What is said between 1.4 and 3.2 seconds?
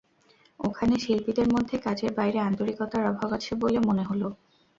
মধ্যে কাজের বাইরে আন্তরিকতার